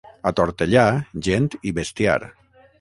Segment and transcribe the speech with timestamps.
[0.29, 0.85] A Tortellà,
[1.29, 2.19] gent i bestiar.